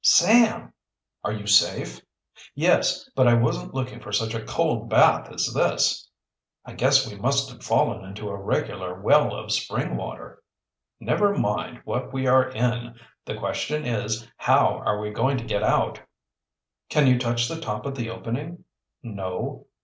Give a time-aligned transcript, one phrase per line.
[0.03, 0.73] "Sam!"
[1.23, 2.01] "Are you safe?"
[2.55, 6.09] "Yes, but I wasn't looking for such a cold bath as this."
[6.65, 10.41] "I guess we must have fallen into a regular well of spring water."
[10.99, 12.95] "Never mind what we are in.
[13.25, 16.01] The question is, how are we to get out?"
[16.89, 18.63] "Can you touch the top of the opening?"
[19.03, 19.67] "No."